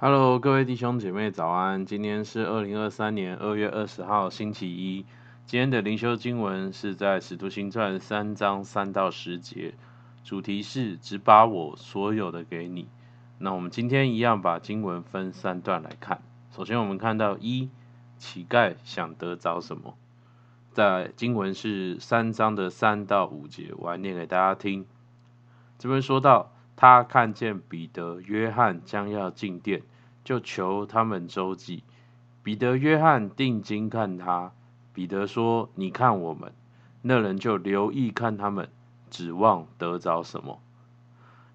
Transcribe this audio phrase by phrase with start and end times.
[0.00, 1.84] Hello，各位弟兄姐妹早安！
[1.84, 5.04] 今天是二零二三年二月二十号，星期一。
[5.44, 9.74] 今天的灵修经文是在《使徒行传》三章三到十节，
[10.22, 12.86] 主题是“只把我所有的给你”。
[13.38, 16.22] 那我们今天一样把经文分三段来看。
[16.52, 17.68] 首先，我们看到一，
[18.18, 19.96] 乞丐想得着什么？
[20.70, 24.86] 在经文是三章的三到五节，我来念给大家听。
[25.76, 26.52] 这边说到。
[26.80, 29.82] 他看见彼得、约翰将要进殿，
[30.22, 31.82] 就求他们周济。
[32.44, 34.52] 彼得、约翰定睛看他。
[34.92, 36.52] 彼得说：“你看我们。”
[37.02, 38.68] 那人就留意看他们，
[39.10, 40.60] 指望得着什么。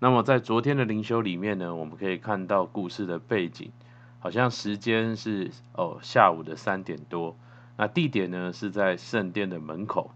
[0.00, 3.70] 那么在昨天的灵修里面呢，我们可以看到故事的背景，
[4.18, 7.36] 好像时间是哦下午的三点多。
[7.76, 10.10] 那地点呢是在圣殿的门口，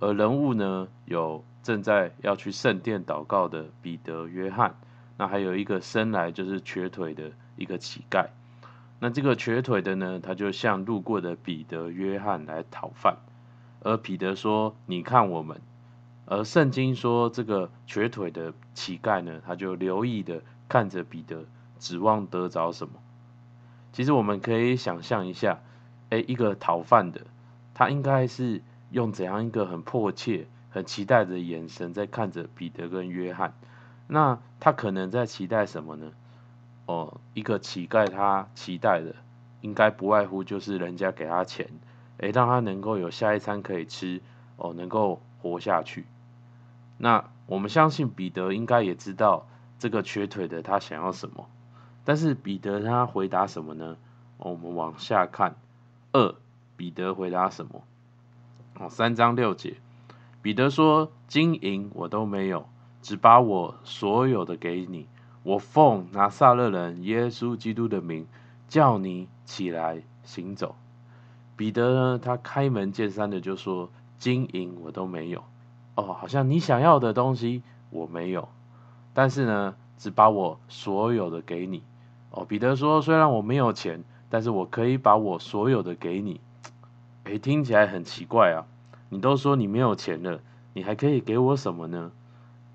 [0.00, 1.44] 而人物呢有。
[1.60, 4.76] 正在要去圣殿祷告的彼得、约翰，
[5.18, 8.28] 那还有一个生来就是瘸腿的一个乞丐。
[9.00, 13.18] 那这个瘸腿的呢，他就向路过的彼得、约翰来讨饭。
[13.82, 15.60] 而彼得说：“你看我们。”
[16.24, 21.44] 而圣经说，这个瘸腿的乞丐呢，他就留意的看着彼得，
[21.78, 22.94] 指望得着什么。
[23.92, 25.60] 其实我们可以想象一下，
[26.08, 27.20] 哎，一个讨饭的，
[27.74, 30.46] 他应该是用怎样一个很迫切。
[30.70, 33.54] 很期待的眼神在看着彼得跟约翰，
[34.06, 36.12] 那他可能在期待什么呢？
[36.84, 39.14] 哦，一个乞丐他期待的
[39.62, 41.70] 应该不外乎就是人家给他钱，
[42.18, 44.20] 诶，让他能够有下一餐可以吃，
[44.56, 46.04] 哦，能够活下去。
[46.98, 51.48] 那我们相信彼得应该也知道这个瘸腿的他想要什么，
[52.04, 53.96] 但是彼得他回答什么呢？
[54.36, 55.56] 哦，我们往下看，
[56.12, 56.34] 二，
[56.76, 57.82] 彼得回答什么？
[58.80, 59.76] 哦，三章六节。
[60.40, 62.68] 彼得说：“金银我都没有，
[63.02, 65.08] 只把我所有的给你。
[65.42, 68.26] 我奉拿撒勒人耶稣基督的名，
[68.68, 70.76] 叫你起来行走。”
[71.56, 75.42] 彼得呢，他开门见山的就说：“金银我都没有。
[75.96, 78.48] 哦，好像你想要的东西我没有，
[79.12, 81.82] 但是呢，只把我所有的给你。”
[82.30, 86.40] 哦，彼得说：“虽然我没有钱，但是我可以把我所有的给你。”
[87.24, 88.64] 诶，听起来很奇怪啊。
[89.10, 90.40] 你都说你没有钱了，
[90.74, 92.12] 你还可以给我什么呢？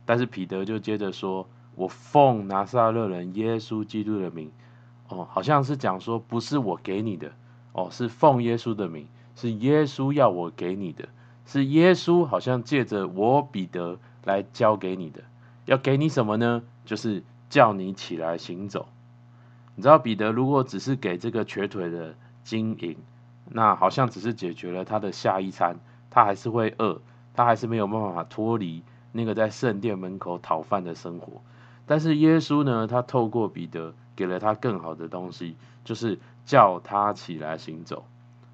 [0.06, 4.52] 但是彼得就接着说：“我奉拿撒勒人耶稣基督的名，
[5.08, 7.32] 哦，好像是讲说不是我给你的，
[7.72, 11.08] 哦，是奉耶稣的名，是耶稣要我给你的，
[11.46, 15.22] 是耶稣好像借着我彼得来交给你的，
[15.66, 16.64] 要给你什么呢？
[16.84, 18.88] 就是叫你起来行走。
[19.76, 22.98] 你知道彼得如果只是给这个瘸腿的金银，
[23.50, 25.78] 那好像只是解决了他的下一餐。”
[26.14, 27.02] 他还是会饿，
[27.34, 31.42] 他还是没有办法脱离那个在圣殿门口讨饭的生活。
[31.88, 38.06] 但是耶稣呢，他透过彼得给了他更好的东西，就是叫他起来行走。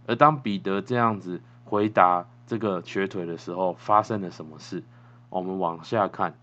[0.07, 4.81] 而当彼得这样子回答这个瘸腿的时候，发生了什么事？
[5.29, 6.33] 我们往下看，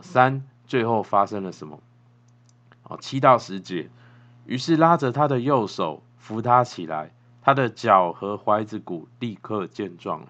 [0.00, 1.78] 三，最后发生了什么？
[2.82, 3.88] 哦，七到十节，
[4.46, 10.26] 于是拉着他的右手扶他起来，他的脚和踝子骨立刻健壮了。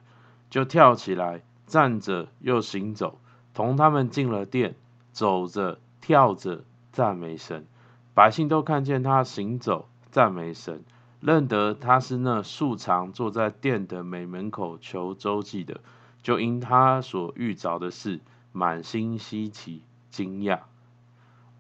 [0.51, 3.19] 就跳起来，站着又行走，
[3.55, 4.75] 同他们进了殿，
[5.13, 7.67] 走着跳着赞美神。
[8.15, 10.83] 百姓都看见他行走赞美神，
[11.21, 15.81] 认得他是那素常坐在殿的美门口求周济的，
[16.23, 18.21] 就因他所遇着的事，
[18.53, 20.61] 满心稀奇惊讶。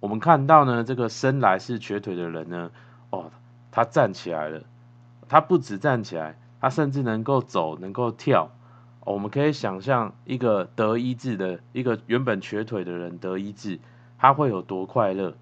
[0.01, 2.71] 我们看到呢，这个生来是瘸腿的人呢，
[3.11, 3.31] 哦，
[3.71, 4.63] 他站起来了。
[5.29, 8.51] 他不止站起来，他甚至能够走，能够跳。
[9.13, 13.79] 我们可以想象一个得医治的一个原本瘸腿的人得医治，
[14.19, 15.35] 他会有多快乐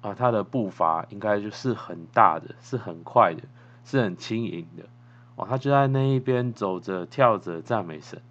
[0.00, 0.14] 啊？
[0.14, 3.42] 他的步伐应该就是很大的，是很快的，
[3.84, 4.84] 是很轻盈的。
[5.36, 8.22] 哦，他就在那一边走着跳着赞美神。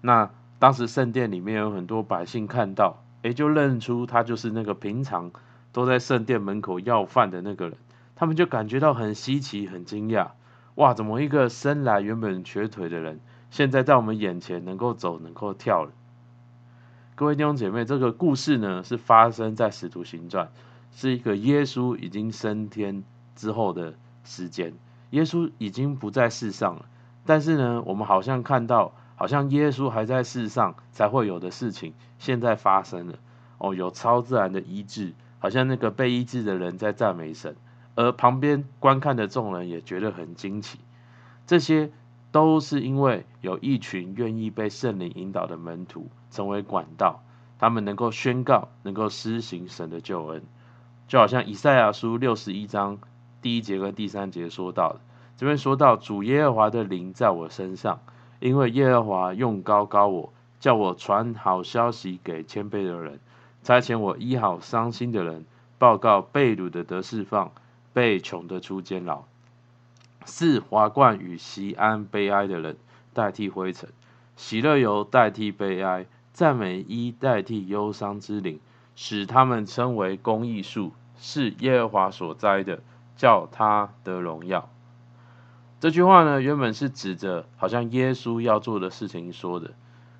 [0.00, 0.30] 那
[0.60, 5.32] 当时圣殿里面有很多百姓看到，诶，就认出他就是那个平常
[5.72, 7.76] 都在圣殿门口要饭的那个人。
[8.14, 10.28] 他们就感觉到很稀奇、很惊讶。
[10.76, 13.20] 哇，怎么一个生来原本瘸腿的人？
[13.50, 15.92] 现在在我们眼前能够走能够跳了，
[17.14, 20.50] 各位弟兄姐妹，这个故事呢是发生在使徒行传，
[20.92, 23.02] 是一个耶稣已经升天
[23.34, 23.94] 之后的
[24.24, 24.74] 时间，
[25.10, 26.84] 耶稣已经不在世上了，
[27.24, 33.14] 但是呢，我们好像看到，好像耶稣还在世上才会有的事情，现在发生了，
[33.56, 37.56] 哦，有超自然的医治，好像那个被医治的人在赞美神，
[37.94, 40.80] 而旁边观看的众人也觉得很惊奇，
[41.46, 41.90] 这些。
[42.36, 47.22] 都是因为有一群愿意被圣灵引导的门徒成为管道，
[47.58, 50.42] 他们能够宣告，能够施行神的救恩。
[51.08, 52.98] 就好像以赛亚书六十一章
[53.40, 55.00] 第一节跟第三节说到的，
[55.38, 58.00] 这边说到主耶和华的灵在我身上，
[58.38, 60.30] 因为耶和华用高高我，
[60.60, 63.18] 叫我传好消息给谦卑的人，
[63.62, 65.46] 差遣我医好伤心的人，
[65.78, 67.50] 报告被掳的得释放，
[67.94, 69.24] 被穷的出监牢，
[70.26, 72.76] 赐华冠与锡安悲哀的人
[73.14, 73.88] 代替灰尘，
[74.36, 78.60] 喜乐油代替悲哀，赞美衣代替忧伤之灵。
[78.98, 82.80] 使他们称为公义树，是耶和华所栽的，
[83.14, 84.70] 叫他得荣耀。
[85.78, 89.72] 这句话呢，原本是指着好像耶稣要做的事情说的，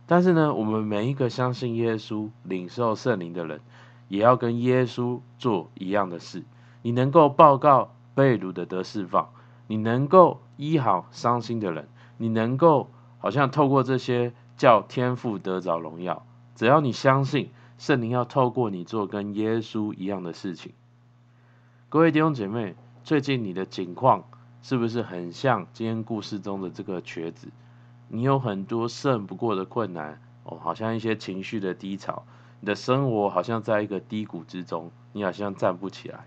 [0.07, 3.63] 但是呢，我们每一个相信耶稣、领受圣灵的人，
[4.09, 6.45] 也要跟耶稣做一样的事。
[6.83, 9.31] 你能够报告被掳的得释放，
[9.67, 16.27] 你能够医好伤心的人，你能够好像透过这些叫天赋得着荣耀。
[16.55, 17.51] 只要你相信。
[17.79, 20.73] 圣灵要透过你做跟耶稣一样的事情。
[21.91, 22.75] 各位弟兄姐妹，
[23.05, 24.25] 最近你的境况
[24.63, 27.49] 是不是很像今天故事中的这个瘸子？
[28.09, 32.23] 你有很多胜不过的困难哦，好像一些情绪的低潮，
[32.61, 36.27] 你的生活好像在一个低谷之中，你好像站不起来。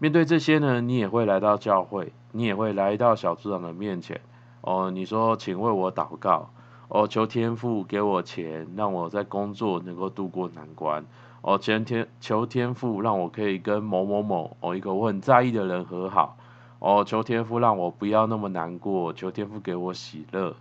[0.00, 4.20] 面对这些呢，你也会来到教会，你也会来到小组长的面前
[4.60, 6.50] 哦，你说，请为我祷告。
[6.88, 11.04] 哦，求天父给我钱，让我在工作能够度过难关。
[11.42, 16.36] 哦，前天求天父让我可以跟某某某哦一个我很在意的人和好。
[16.78, 20.54] 哦，求天父让我不要那么难过，求天父给我喜乐。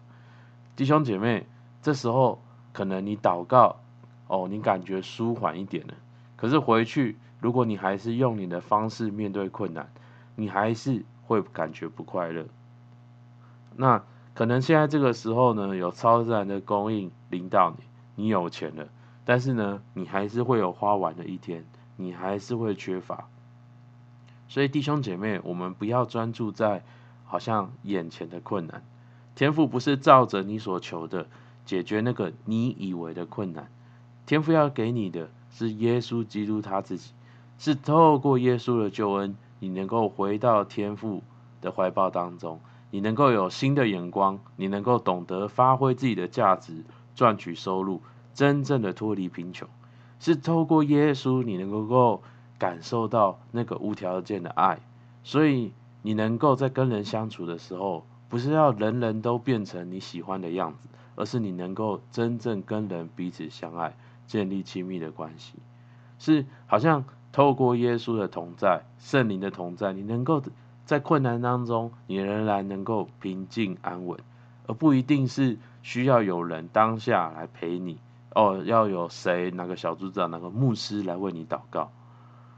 [0.75, 1.45] 弟兄姐妹，
[1.81, 2.41] 这时候
[2.73, 3.77] 可能你祷告，
[4.27, 5.93] 哦，你感觉舒缓一点了。
[6.35, 9.91] 可是回去，如果你还是用你的方式面对困难，
[10.35, 12.45] 你还是会感觉不快乐。
[13.75, 14.03] 那。
[14.33, 18.87] 可能现在这个时候呢，有超自然的供应临到你，你有钱了，
[19.25, 23.27] 但是呢，你还是会有花完的一天，你还是会缺乏。
[24.47, 26.83] 所以弟兄姐妹，我们不要专注在
[27.25, 28.83] 好像眼前的困难，
[29.33, 31.25] 天赋不是照着你所求的
[31.65, 33.71] 解决那个你以为的困难，
[34.27, 37.11] 天赋要给你的是耶稣基督他自己，
[37.57, 41.23] 是透过耶稣的救恩，你能够回到天父
[41.61, 42.59] 的怀抱当中。
[42.89, 48.01] 你能够有新的眼光，你能够懂得发挥自己的价值，赚取收入，
[48.33, 49.67] 真正的脱离贫穷，
[50.19, 52.23] 是透过耶稣，你能够
[52.57, 54.79] 感受到那个无条件的爱。
[55.23, 65.55] 所以你能够在跟人相处的时候，不是要人人都变成你喜欢的样子，而是你能够真正跟人彼此相爱，建立亲密的关系。
[66.19, 67.03] 是好像
[67.37, 70.41] 透过耶稣的同在，圣灵的同在，你能够。
[70.85, 74.17] 在困难当中，你仍然能够平静安稳，
[74.65, 77.99] 而不一定是需要有人当下来陪你
[78.33, 81.91] 哦，要有谁，哪个小组长、哪个牧师来为你祷告。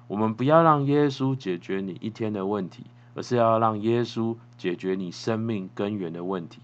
[0.08, 2.86] 我们不要让耶稣解决你一天的问题，
[3.16, 6.62] 而是要让耶稣解决你生命根源的问题。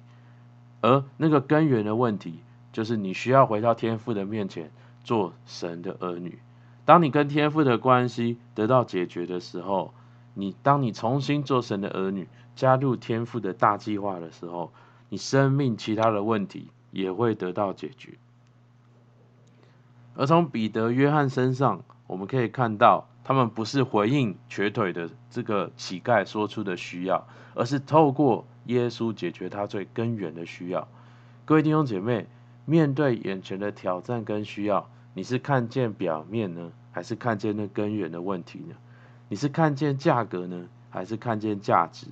[0.79, 2.39] 而那个根源的问题，
[2.71, 4.71] 就是你需要回到天父的面前，
[5.03, 6.39] 做神的儿女。
[6.85, 9.93] 当你跟天父的关系得到解决的时候，
[10.35, 14.71] 你当你重新做神的儿女，加入天父的大计划的时候，
[15.09, 18.13] 你生命其他的问题也会得到解决。
[20.15, 30.87] 而从彼得、约翰身上，我们可以看到，他们不是回应瘸腿的这个乞丐说出的需要，而是透过耶稣解决他最根源的需要。
[31.45, 32.27] 各位弟兄姐妹，
[32.65, 38.75] 面对眼前的挑战跟需要，你是看见表面呢，还是看见那根源的问题呢？
[39.29, 42.07] 你是看见价格呢，还是看见价值？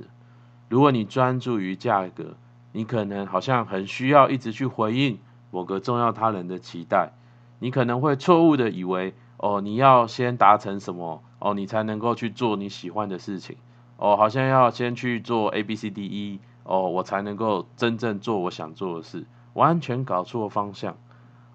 [0.69, 2.37] 如果你专注于价格，
[2.71, 5.19] 你可能好像很需要一直去回应
[5.51, 7.11] 某个重要他人的期待，
[7.59, 13.57] 你可能会错误的以为，哦，你要先达成什么，哦，你才能够去做你喜欢的事情，
[13.97, 20.95] 哦，好像要先去做 A B C D E，哦，我才能够真正做我想做的事，完全搞错方向。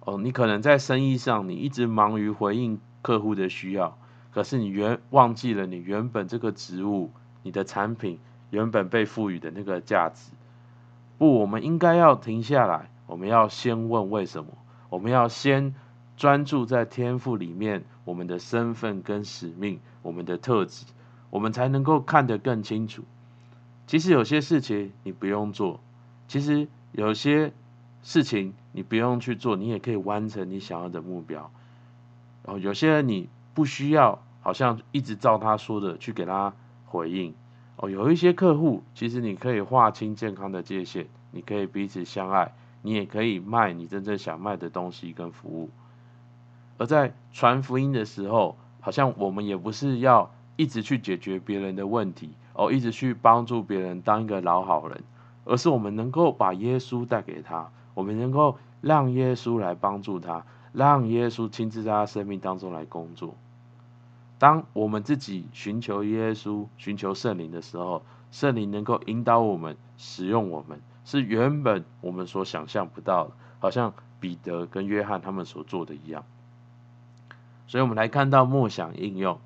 [0.09, 3.99] 哦，你可能在生意上，你一直忙于回应客户的需要。
[4.31, 7.11] 可是你原忘记了你原本这个职务，
[7.43, 10.31] 你的产品原本被赋予的那个价值。
[11.19, 14.53] 不，我们应该要停下来，我们要先问为什么？
[14.89, 15.75] 我们要先
[16.17, 20.87] 专注在天赋里面，我们的身份跟使命，我们的特质，
[21.29, 23.05] 我们才能够看得更清楚。
[23.87, 25.81] 其实有些事情你不用做，
[26.29, 27.53] 其实有些
[28.03, 31.51] 事情你不用去做，你也可以完成你想要的目标。
[32.45, 34.21] 哦，有些人你不需要。
[34.41, 36.55] 好像一直照他说的去给他
[36.87, 37.35] 回应
[37.77, 37.91] 哦。
[37.91, 45.69] 有一些客户，其实你可以划清健康的界限，你可以彼此相爱，你也可以卖你真正想卖的东西跟服务。
[46.79, 55.03] 而在传福音的时候，好像我们也不是要一直去解决别人的问题，哦，一直去帮助别人当一个老好人，
[55.45, 63.35] 而是我们能够把耶稣带给他，我们能够让耶稣来帮助他，让耶稣亲自在他生命当中来工作。
[64.39, 76.25] 当我们自己寻求耶稣、寻求圣灵的时候，圣灵能够引导我们、使用我们，是原本我们所想象不到的，好像彼得跟约翰他们所做的一样。
[77.67, 79.41] 所以，我们来看到默想应用。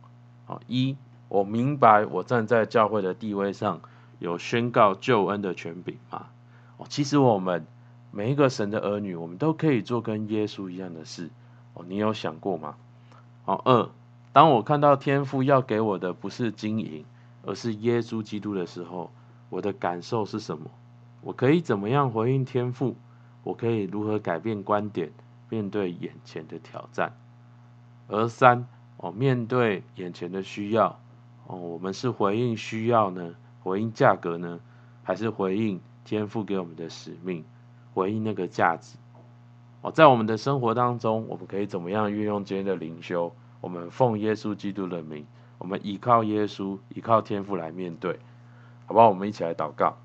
[0.45, 3.81] 好，一，我明白我站在教会的地位上，
[4.19, 6.27] 有宣告救恩的权柄吗？
[6.77, 7.67] 哦，其实我们
[8.15, 11.31] 每一个神的儿女，我们都可以做跟耶稣一样的事。
[11.73, 12.77] 哦，你有想过吗？
[13.45, 13.89] 好，二。
[14.35, 17.05] 当我看到天父要给我的不是金银，
[17.43, 19.11] 而是耶稣基督的时候，
[19.49, 20.71] 我的感受是什么？
[21.23, 22.97] 我可以怎么样回应天父？
[23.45, 25.11] 我可以如何改变观点，
[25.49, 27.15] 面对眼前的挑战？
[28.09, 28.67] 而三，
[28.99, 31.01] 哦，面对眼前的需要，
[31.47, 33.35] 哦，我们是回应需要呢？
[33.63, 34.61] 回应价格呢？
[35.03, 37.45] 还是回应天父给我们的使命？
[37.95, 38.97] 回应那个价值？
[39.83, 43.33] 哦，在我们的生活当中，我们可以怎么样运用今天的灵修？
[43.61, 45.27] 我们奉耶稣基督的名，
[45.59, 48.19] 我们依靠耶稣，依靠天父来面对，
[48.87, 49.09] 好不好？
[49.09, 49.97] 我们一起来祷告。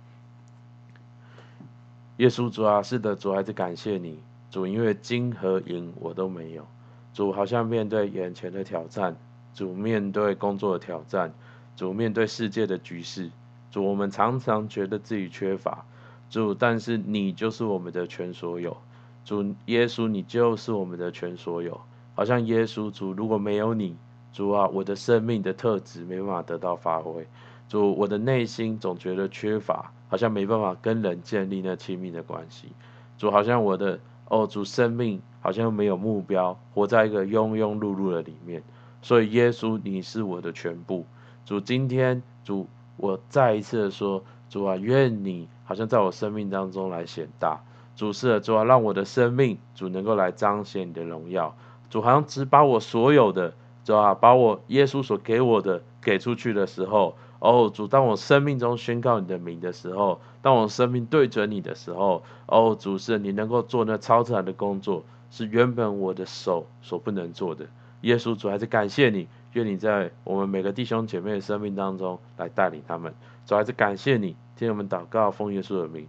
[2.17, 6.65] 耶稣主啊，是的，主还是感谢你，主，因为金和银我都没有，
[7.13, 9.15] 主好像面对眼前的挑战，
[9.53, 11.31] 主面对工作的挑战，
[11.75, 13.29] 主面对世界的局势，
[13.69, 15.85] 主我们常常觉得自己缺乏，
[16.29, 18.75] 主，但是你就是我们的全所有，
[19.23, 21.79] 主耶稣，你就是我们的全所有。
[22.15, 23.95] 好像耶稣主，如果没有你，
[24.33, 27.27] 主啊，我的生命的特质没办法得到发挥。
[27.69, 32.69] 主，我的内心总觉得缺乏，好像没办法跟人建立那亲密的关系。
[33.17, 38.63] 主，好像我的哦，主生命好像没有目标，活在一个庸庸碌碌的里面。
[39.01, 41.05] 所以耶稣，你是我的全部。
[41.45, 42.67] 主，今天主，
[42.97, 47.61] 我再一次的说，主啊，愿你好像在我生命当中来显大。
[47.95, 51.55] 主是，主啊，让我的生命主能够来彰显你的荣耀。
[51.89, 67.65] 主好像只把我所有的，主啊，把我耶稣所给我的给出去的时候，哦，主，当我生命中宣告你的名的时候，当我生命对准你的时候，哦，主是，你能够做那超自然的工作，是原本我的手所不能做的。
[68.01, 73.15] 耶稣主还是感谢你，愿你在我们每个弟兄姐妹的生命当中来带领他们。
[73.47, 76.05] 主还是感谢你，听我们祷告，奉耶稣的名，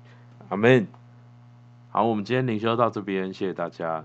[0.48, 0.88] 阿门。
[1.88, 4.04] 好，我们今天灵修到这边，谢谢大家。